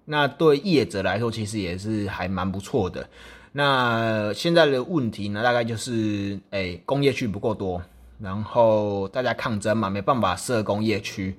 [0.04, 3.08] 那对业者来说，其实也是还蛮不错的。
[3.54, 7.82] 那现在的问题呢，大概就是，哎，工业区不够多，
[8.20, 11.34] 然后大家抗争嘛，没办法设工业区，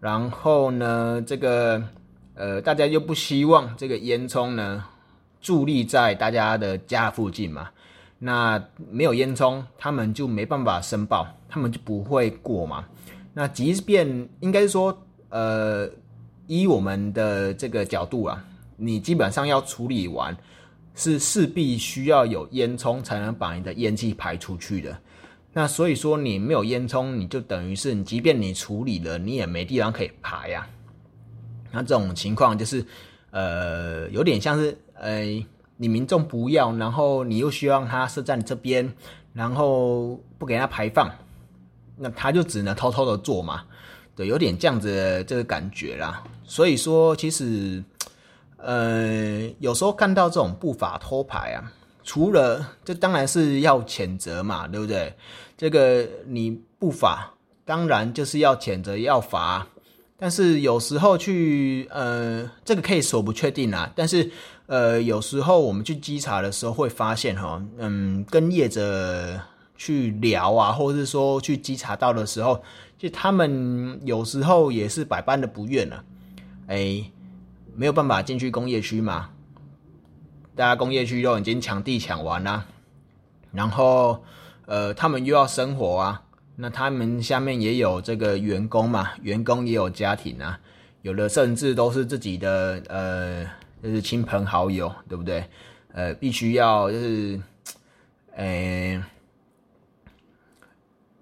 [0.00, 1.82] 然后呢，这个，
[2.34, 4.84] 呃，大家又不希望这个烟囱呢
[5.42, 7.70] 伫立在大家的家附近嘛，
[8.18, 12.84] 那没有烟囱，他们就没办法申报，他们就不会过嘛。
[13.34, 14.96] 那即便应该说，
[15.30, 15.88] 呃。
[16.50, 18.42] 依我们的这个角度啊，
[18.74, 20.34] 你基本上要处理完，
[20.94, 24.98] 是势必需要有烟囱才能把你的烟气排出去的。
[25.58, 30.64] 那所以说你没有烟囱，你就等于是即便你处理了，你也没地方可以排呀。
[31.72, 32.86] 那这种情况就是，
[33.32, 35.24] 呃，有点像是，呃，
[35.76, 38.88] 你民众不要，然后你又希望他设在你这边，
[39.32, 41.10] 然后不给他排放，
[41.96, 43.64] 那他就只能偷偷的做嘛。
[44.14, 46.22] 对，有点这样子的这个感觉啦。
[46.44, 47.82] 所以说，其实，
[48.58, 51.72] 呃，有时候看到这种不法偷牌啊，
[52.04, 55.12] 除了这当然是要谴责嘛，对不对？
[55.58, 57.34] 这个你不法，
[57.66, 59.66] 当然就是要谴责要罚。
[60.16, 63.92] 但是有时候去，呃，这个 case 我不确定啊。
[63.94, 64.30] 但是，
[64.66, 69.38] 呃，有时候我们去稽查的时候会发现哈，嗯，跟业者
[69.76, 72.62] 去聊啊，或者是说去稽查到的时候。
[72.98, 76.02] 就他们有时候也是百般的不愿了，
[76.66, 77.00] 哎，
[77.76, 79.30] 没有办法进去工业区嘛，
[80.56, 82.66] 大家工业区都已经抢地抢完了，
[83.52, 84.20] 然后
[84.68, 86.22] 呃，他们又要生活啊，
[86.56, 90.60] 那他们下面也有这个员工嘛，员工也有家庭啊，
[91.00, 93.44] 有的甚至都是自己的呃，
[93.82, 95.42] 就是亲朋好友，对不对？
[95.92, 97.40] 呃，必须要就是，
[98.36, 99.02] 哎。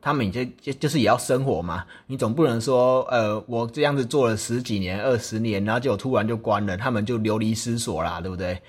[0.01, 8.63] 他们就就就是也要生活嘛，你总不能说，呃，我这样子做了十几年、二十年，然后就突然就关了，他们就流离失所啦，对不对？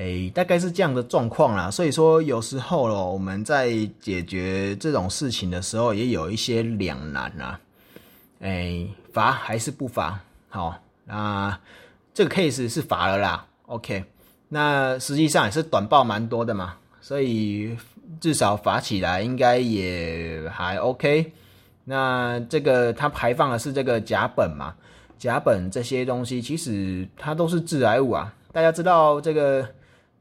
[0.00, 1.70] 哎，大概是这样的状况啦。
[1.70, 7.60] 所以说，有时候咯，我们在解决这种事情的时候，也有一些两难啊。
[8.40, 10.20] 哎，罚还是不罚？
[10.48, 11.60] 好，那
[12.14, 13.46] 这个 case 是罚了啦。
[13.66, 14.04] OK，
[14.48, 17.76] 那实际上也是短报蛮多的嘛，所以。
[18.20, 21.32] 至少罚起来应该也还 OK。
[21.84, 24.74] 那这个它排放的是这个甲苯嘛？
[25.16, 28.34] 甲苯这些东西其实它都是致癌物啊。
[28.52, 29.64] 大家知道这个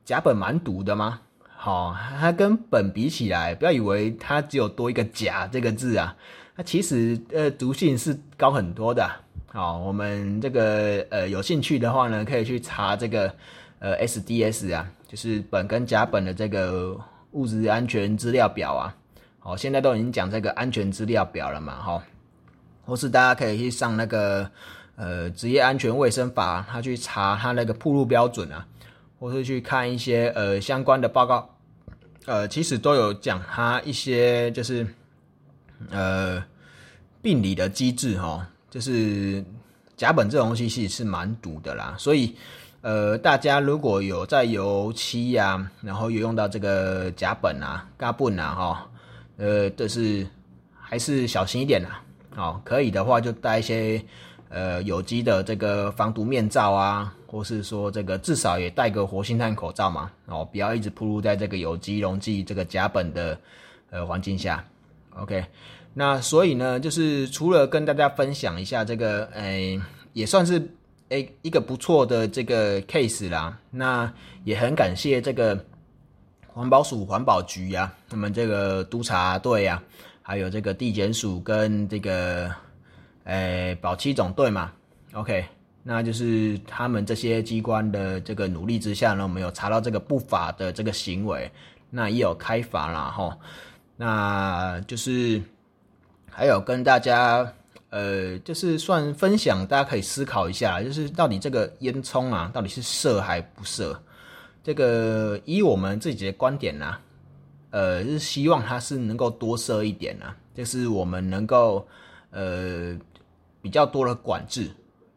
[0.09, 1.19] 甲苯蛮毒的吗？
[1.55, 6.15] 好，它跟苯比起来，不要以为它只有多一个甲这个字啊，
[6.57, 9.07] 它其实呃毒性是高很多的。
[9.53, 13.31] 好，我们这个呃有兴趣的话呢，可以去查这个
[13.77, 16.99] 呃 SDS 啊，就是苯跟甲苯的这个。
[17.33, 18.95] 物质安全资料表啊，
[19.37, 22.03] 好，现在都已经讲这个安全资料表了嘛，哈，
[22.83, 24.49] 或是大家可以去上那个
[24.95, 28.65] 呃职业安全卫生法，他去查他那个铺路标准啊，
[29.19, 31.49] 或是去看一些呃相关的报告，
[32.25, 34.87] 呃，其实都有讲它一些就是
[35.91, 36.43] 呃
[37.21, 39.43] 病理的机制哈，就是
[39.97, 42.35] 甲苯这种东西其实是蛮毒的啦，所以。
[42.81, 48.89] 呃，大家如果有在油漆呀，然后有用到这个甲苯啊、嘎苯啊，哈，
[49.35, 50.25] 呃，就是
[50.79, 52.01] 还是小心一点啦。
[52.33, 54.01] 好，可以的话就带一些
[54.47, 63.37] 呃有机的这个防毒面罩啊，或是说这个至少也戴个活性炭口罩嘛，哦，不要一直暴露在这个有机溶剂这个甲苯的
[63.91, 64.65] 呃环境下。
[65.11, 65.45] OK，
[65.93, 69.79] 那所以呢，就是除了跟大家分享一下这个，哎，
[70.13, 70.67] 也算是。
[71.11, 74.13] 哎，一个不错的这个 case 啦，那
[74.43, 75.65] 也很感谢这个
[76.45, 79.81] 环保署环保局呀，他们这个督察队呀，
[80.21, 82.53] 还有这个地检署跟这个
[83.23, 84.71] 诶保七总队嘛
[85.13, 85.43] ，OK，
[85.89, 91.51] 那就是他们这些机关的这个努力之下呢，我们有查到这个不法的这个行为，
[91.89, 93.35] 那也有开罚啦哈，
[93.97, 95.41] 那就是
[96.29, 97.51] 还有跟大家。
[97.91, 103.99] 呃，就是算分享，大家可以思考一下，就是到底这个烟囱啊，到底是设还不设？
[104.63, 106.95] 这个以我们自己的观点呢，
[107.71, 111.83] 呃，是希望它是能够多设一点啊，就是我们能够
[112.29, 112.95] 呃
[113.59, 114.69] 比较多的管制。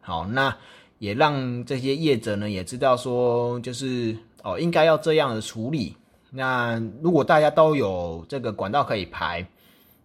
[0.02, 0.54] 好，那
[0.98, 5.96] 也让这些业者呢也知道说，就是哦应该要这样的处理。
[6.30, 9.46] 那如果大家都有这个管道可以排，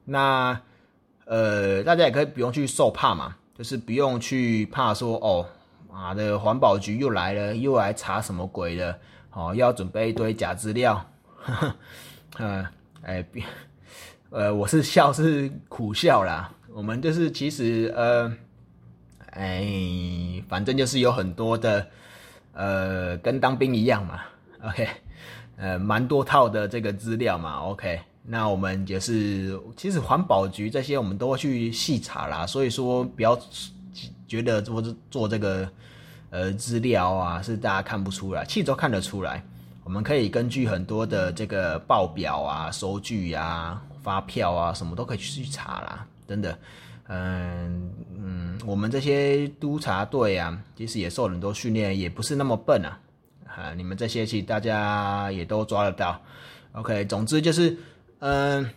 [0.06, 0.58] 那。
[1.30, 5.46] 呃，大家也可以不用去受怕嘛，就是不用去怕说哦，
[5.92, 8.98] 妈的环保局又来了，又来查什么鬼的，
[9.34, 11.76] 哦，要准备一堆假资料，呵 呵
[12.38, 12.70] 呃，
[13.02, 13.26] 哎，
[14.32, 16.50] 呃，我是笑是苦笑啦。
[16.74, 18.32] 我们就是其实呃，
[19.32, 21.88] 哎，反正就是有很多的，
[22.54, 24.22] 呃，跟当兵一样嘛。
[24.64, 24.88] OK，
[25.58, 27.60] 呃，蛮多套的这个资料嘛。
[27.60, 32.46] OK，那我们也是，其实环保局这些我们都会去细查啦。
[32.48, 33.40] 所以说，不要
[34.28, 35.70] 觉得做做这个
[36.32, 39.44] 呃资料啊，是大家看不出来，其实都看得出来。
[39.84, 46.06] 我们可以根据很多的这个报表啊、收据啊、发票啊，什么都可以去查啦。
[46.28, 46.60] 真的，
[47.08, 53.00] 嗯嗯，我们这些督察队啊，其实也受很多训练，也不是那么笨啊。
[53.46, 56.22] 啊，你们这些其实大家也都抓得到。
[56.74, 57.76] OK，总之就是，
[58.20, 58.70] 嗯，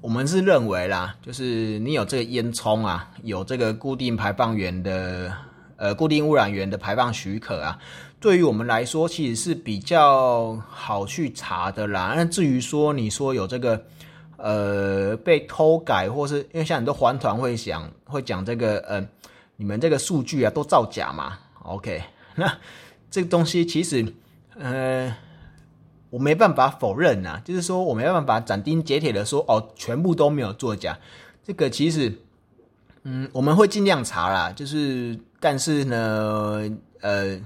[0.00, 5.34] 我们是认为啦，就是你有这个烟囱啊，有这个固定排放源的，
[5.76, 7.78] 呃，固定污染源的排放许可啊。
[8.20, 12.12] 对于我们来说，其实是比较好去查的啦。
[12.14, 13.82] 那至于说你说有这个，
[14.42, 19.06] 呃，被偷改，或是因为像很多环团会想会讲这个，呃，
[19.56, 22.02] 你们这个数据啊都造假嘛？OK，
[22.36, 22.58] 那
[23.10, 24.14] 这个东西其实，
[24.58, 25.14] 呃，
[26.10, 30.98] 我没办法否认呐，就是说我没办法斩钉截铁的说哦，全部都没有作假。
[31.44, 32.20] 这个其实，
[33.02, 36.70] 嗯，我们会尽量查啦，就是但是呢，
[37.00, 37.40] 呃。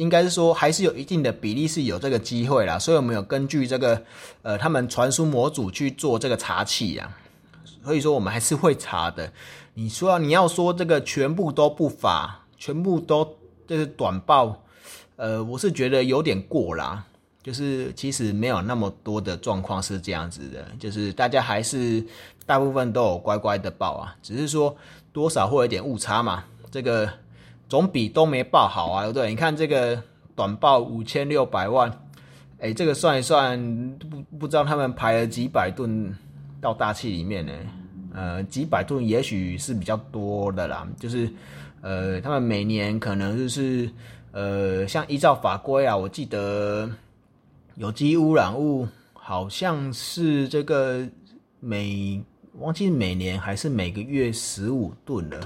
[0.00, 4.02] 应该是说，还是有一定的比例是有这个机会啦，所以我们有根据这个，
[4.40, 7.14] 呃，他们传输模组去做这个查器呀，
[7.84, 9.30] 所以说我们还是会查的。
[9.74, 13.36] 你说你要说这个全部都不法，全部都
[13.68, 14.64] 就是短报，
[15.16, 17.04] 呃，我是觉得有点过啦。
[17.42, 22.02] 就是其实没有那么多的状况是这样子的，就是大家还是
[22.46, 24.74] 大部分都有乖乖的报啊，只是说
[25.12, 27.06] 多少会有点误差嘛，这个。
[27.70, 29.30] 总比都没报好啊，对？
[29.30, 30.02] 你看这个
[30.34, 31.88] 短报五千六百万，
[32.58, 33.56] 哎，这个算一算，
[33.98, 36.12] 不不知道他们排了几百吨
[36.60, 37.52] 到大气里面呢？
[38.12, 41.32] 呃，几百吨也许是比较多的啦，就是
[41.80, 43.88] 呃，他们每年可能就是
[44.32, 46.90] 呃，像依照法规啊，我记得
[47.76, 51.06] 有机污染物好像是这个
[51.60, 52.20] 每
[52.58, 55.40] 忘记每年还是每个月十五吨了，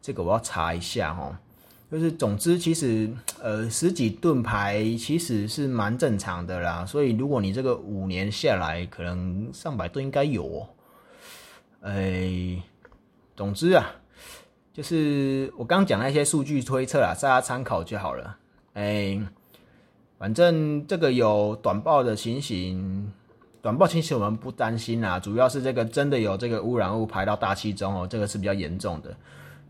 [0.00, 1.34] 这个我要查一下哦。
[1.94, 3.08] 就是，总之，其实，
[3.40, 6.84] 呃，十几盾牌其实是蛮正常的啦。
[6.84, 10.44] 所以，如果你这个五年下来，可能上百吨应该有。
[10.44, 10.68] 哦。
[11.82, 12.60] 哎，
[13.36, 13.94] 总之啊，
[14.72, 18.38] 就是我刚讲那些数据推测啊，大家参考就好了。
[18.72, 19.16] 哎，
[20.18, 23.12] 反正这个有短报的情形，
[23.62, 25.20] 短报情形我们不担心啦。
[25.20, 29.16] 主要是这个真的有这个污染物排到大气中哦，这个是比较严重的。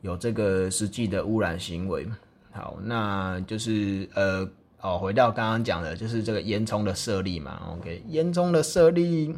[0.05, 2.07] 有这个实际的污染行为，
[2.52, 4.46] 好，那就是呃，
[4.82, 9.34] 哦，回到刚刚讲的，就是这个烟囱的设立嘛，OK，烟囱的设立，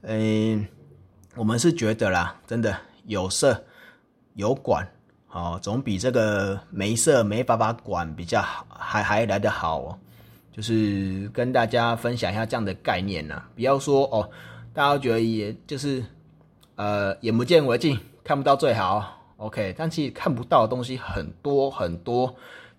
[0.00, 0.66] 嗯，
[1.36, 2.74] 我们是觉得啦，真的
[3.04, 3.62] 有设
[4.32, 4.88] 有管，
[5.26, 9.98] 好，总比这个没设没办法管比较好，还还来得好哦。
[10.50, 14.30] 就是跟大家分享一下这样的概念呢，不要说哦，
[14.72, 16.02] 大家觉得也就是
[16.76, 19.20] 呃，眼不见为净，看不到最好。
[19.36, 22.32] OK，但其实看不到的东西很多很多，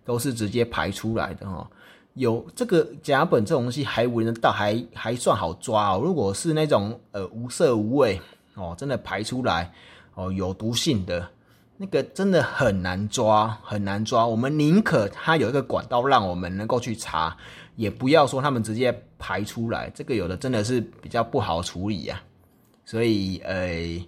[0.06, 1.70] 都是直接排出来的哈。
[2.14, 6.02] 有这个甲苯这种东西还闻得到，还还算好抓哦。
[6.02, 8.20] 如果是那种呃无色无味
[8.54, 9.70] 哦，真的排出来
[10.14, 11.28] 哦有毒性的
[11.76, 14.26] 那个，真的很难抓，很难抓。
[14.26, 17.36] 我们宁可它有一个管道让我们能够去查，
[17.76, 19.92] 也不要说他们直接排出来。
[19.94, 22.22] 这个有的真的是比较不好处理呀。
[22.86, 24.02] 所以呃。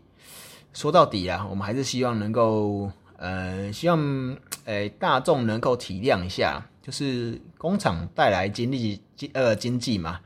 [0.78, 10.19] 说到底啊，我们还是希望能够，呃，希望，呃，大众能够体谅一下，就是工厂带来经济经呃经济嘛，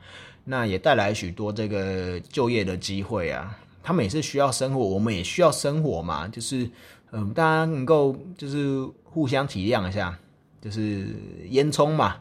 [0.44, 3.56] 那也带来许多这个就业的机会啊。
[3.82, 6.68] 他们也是需要生活，我们也需要生活嘛，就是，
[7.12, 10.18] 嗯，大家能够就是互相体谅一下，
[10.60, 11.06] 就是
[11.48, 12.16] 烟囱嘛，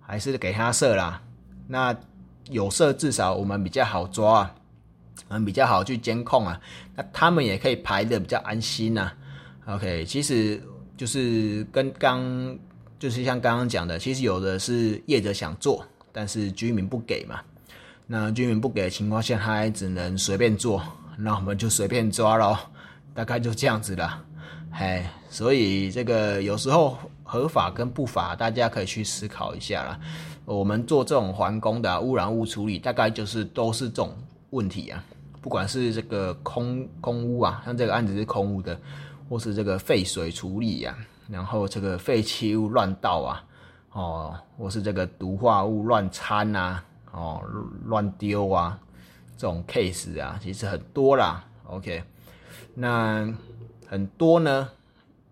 [0.00, 1.20] 还是给他设啦。
[1.66, 1.92] 那
[2.48, 4.42] 有色至少我们比较好抓。
[4.42, 4.54] 啊
[5.28, 6.60] 嗯，比较好去监控啊，
[6.94, 9.10] 那他们也可以排的比较安心呐。
[9.66, 10.62] OK，其实
[10.96, 12.56] 就是跟刚
[12.98, 17.40] 就是像刚刚讲的，其实有的是业者想做，但是居民不给嘛。
[18.06, 20.80] 那居民不给的情况下，他还只能随便做，
[21.18, 22.56] 那我们就随便抓咯，
[23.12, 24.22] 大概就这样子了。
[24.70, 29.98] 哎，所以这个有时候合法跟不法，大家可以去思考一下啦。
[30.44, 34.16] 我们做这种环工的污染物处理，大概就是都是这种。
[34.50, 35.02] 问题啊，
[35.40, 38.78] 不管是这个空空污啊，像这个案子是空污的，
[39.28, 40.96] 或是这个废水处理呀，
[41.28, 43.44] 然后这个废弃物乱倒啊，
[43.92, 46.82] 哦，或是这个毒化物乱掺呐，
[47.12, 47.42] 哦
[47.84, 48.78] 乱丢啊
[49.36, 51.44] 这种 case 啊，其实很多啦。
[51.64, 52.02] OK，
[52.74, 53.28] 那
[53.88, 54.68] 很多呢，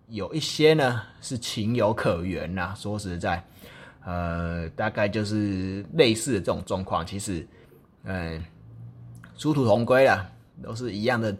[0.08, 2.74] 有一些呢是情有可原呐。
[2.76, 3.42] 说实在，
[4.04, 7.46] 呃，大概就是类似的这种状况，其实，
[8.02, 8.44] 嗯，
[9.36, 10.26] 殊途同归啦，
[10.62, 11.36] 都是一样的，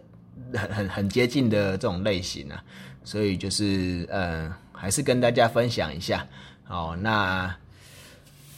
[0.53, 2.63] 很很很接近的这种类型啊。
[3.03, 6.25] 所以就是，嗯，还是跟大家分享一下。
[6.67, 7.55] 哦，那，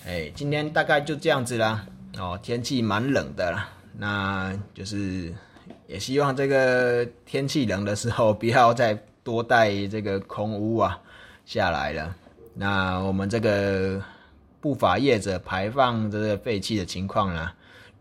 [0.06, 1.86] 哎，今天大概就这样子啦。
[2.18, 5.34] 哦，天气蛮冷的啦，那就是
[5.86, 10.98] 也希望这个天气冷的时候 不要再多带这个空污啊
[11.46, 12.16] 下来了。
[12.54, 14.02] 那我们这个
[14.62, 17.52] 不法业者排放这个废气的情况呢，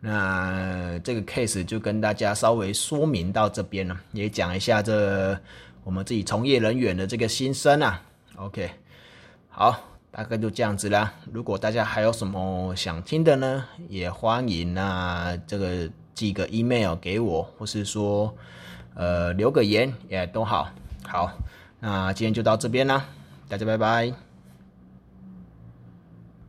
[0.09, 5.37] 那这个 case 就跟大家稍微说明到这边了，也讲一下这
[5.83, 8.01] 我们自己从业人员的这个心声啊。
[8.37, 8.71] OK，
[9.49, 9.77] 好。
[10.13, 11.13] 大概就这样子啦。
[11.31, 18.35] 如果大家还有什么想听的呢，也欢迎啊，这个寄个 email 给我，或是说，
[18.95, 20.71] 呃，留个言也都好。
[21.07, 21.31] 好，
[21.81, 23.05] 那今天就到这边啦，
[23.47, 24.26] 大家拜拜。